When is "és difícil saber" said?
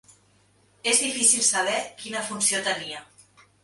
0.93-1.79